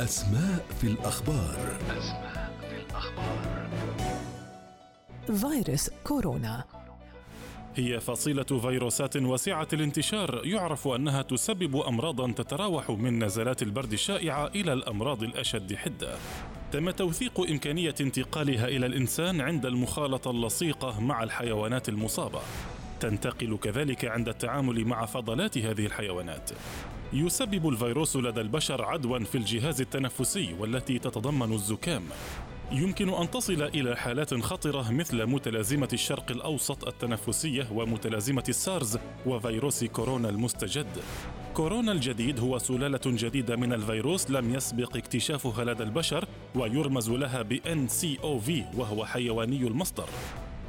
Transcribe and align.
أسماء 0.00 0.66
في 0.80 0.86
الأخبار 0.86 1.78
أسماء 1.98 2.52
في 2.60 2.76
الأخبار 2.76 3.68
فيروس 5.26 5.90
كورونا 6.04 6.64
هي 7.76 8.00
فصيلة 8.00 8.42
فيروسات 8.42 9.16
واسعة 9.16 9.68
الانتشار 9.72 10.40
يعرف 10.44 10.88
أنها 10.88 11.22
تسبب 11.22 11.76
أمراضا 11.76 12.32
تتراوح 12.32 12.90
من 12.90 13.24
نزلات 13.24 13.62
البرد 13.62 13.92
الشائعة 13.92 14.46
إلى 14.46 14.72
الأمراض 14.72 15.22
الأشد 15.22 15.74
حدة. 15.74 16.14
تم 16.72 16.90
توثيق 16.90 17.40
إمكانية 17.40 17.94
انتقالها 18.00 18.68
إلى 18.68 18.86
الإنسان 18.86 19.40
عند 19.40 19.66
المخالطة 19.66 20.30
اللصيقة 20.30 21.00
مع 21.00 21.22
الحيوانات 21.22 21.88
المصابة. 21.88 22.40
تنتقل 23.00 23.58
كذلك 23.62 24.04
عند 24.04 24.28
التعامل 24.28 24.84
مع 24.84 25.06
فضلات 25.06 25.58
هذه 25.58 25.86
الحيوانات. 25.86 26.50
يسبب 27.12 27.68
الفيروس 27.68 28.16
لدى 28.16 28.40
البشر 28.40 28.84
عدوى 28.84 29.24
في 29.24 29.38
الجهاز 29.38 29.80
التنفسي 29.80 30.54
والتي 30.58 30.98
تتضمن 30.98 31.52
الزكام 31.52 32.02
يمكن 32.72 33.08
أن 33.08 33.30
تصل 33.30 33.62
إلى 33.62 33.96
حالات 33.96 34.34
خطرة 34.34 34.90
مثل 34.90 35.26
متلازمة 35.26 35.88
الشرق 35.92 36.30
الأوسط 36.30 36.88
التنفسية 36.88 37.68
ومتلازمة 37.72 38.44
السارز 38.48 38.98
وفيروس 39.26 39.84
كورونا 39.84 40.28
المستجد 40.28 40.86
كورونا 41.54 41.92
الجديد 41.92 42.40
هو 42.40 42.58
سلالة 42.58 43.00
جديدة 43.06 43.56
من 43.56 43.72
الفيروس 43.72 44.30
لم 44.30 44.54
يسبق 44.54 44.96
اكتشافها 44.96 45.64
لدى 45.64 45.82
البشر 45.82 46.28
ويرمز 46.54 47.10
لها 47.10 47.42
ب 47.42 47.58
NCOV 47.58 48.76
وهو 48.78 49.04
حيواني 49.04 49.66
المصدر. 49.66 50.08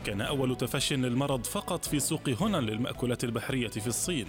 كان 0.05 0.21
أول 0.21 0.57
تفش 0.57 0.93
للمرض 0.93 1.45
فقط 1.45 1.85
في 1.85 1.99
سوق 1.99 2.29
هنا 2.41 2.57
للمأكولات 2.57 3.23
البحرية 3.23 3.67
في 3.67 3.87
الصين. 3.87 4.25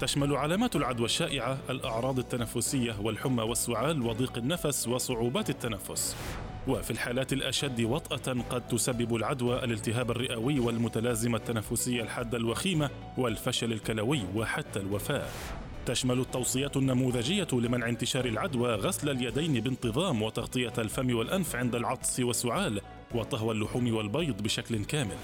تشمل 0.00 0.36
علامات 0.36 0.76
العدوى 0.76 1.06
الشائعة 1.06 1.58
الأعراض 1.70 2.18
التنفسية 2.18 2.96
والحمى 3.00 3.42
والسعال 3.42 4.02
وضيق 4.02 4.38
النفس 4.38 4.88
وصعوبات 4.88 5.50
التنفس. 5.50 6.16
وفي 6.68 6.90
الحالات 6.90 7.32
الأشد 7.32 7.80
وطأة 7.80 8.42
قد 8.50 8.68
تسبب 8.68 9.14
العدوى 9.16 9.64
الالتهاب 9.64 10.10
الرئوي 10.10 10.60
والمتلازمة 10.60 11.36
التنفسية 11.36 12.02
الحادة 12.02 12.38
الوخيمة 12.38 12.90
والفشل 13.18 13.72
الكلوي 13.72 14.20
وحتى 14.34 14.80
الوفاة. 14.80 15.26
تشمل 15.86 16.20
التوصيات 16.20 16.76
النموذجية 16.76 17.48
لمنع 17.52 17.88
انتشار 17.88 18.24
العدوى 18.24 18.74
غسل 18.74 19.10
اليدين 19.10 19.60
بانتظام 19.60 20.22
وتغطية 20.22 20.72
الفم 20.78 21.16
والأنف 21.16 21.56
عند 21.56 21.74
العطس 21.74 22.20
والسعال 22.20 22.80
وطهو 23.14 23.52
اللحوم 23.52 23.94
والبيض 23.94 24.42
بشكل 24.42 24.84
كامل. 24.84 25.16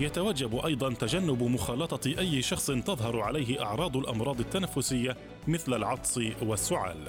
يتوجب 0.00 0.56
أيضا 0.56 0.94
تجنب 0.94 1.42
مخالطة 1.42 2.18
أي 2.18 2.42
شخص 2.42 2.66
تظهر 2.66 3.20
عليه 3.20 3.62
أعراض 3.62 3.96
الأمراض 3.96 4.40
التنفسية 4.40 5.16
مثل 5.48 5.74
العطس 5.74 6.20
والسعال. 6.42 7.08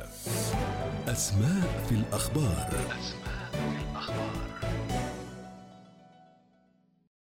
أسماء 1.08 1.86
في 1.90 1.96
الأخبار 1.96 2.70
أسماء 2.72 3.52
في 3.52 3.92
الأخبار 3.92 4.79